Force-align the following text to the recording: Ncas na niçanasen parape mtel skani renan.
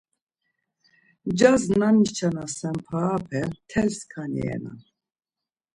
Ncas 1.27 1.63
na 1.79 1.87
niçanasen 1.95 2.75
parape 2.87 3.39
mtel 3.49 3.87
skani 3.99 4.41
renan. 4.47 4.79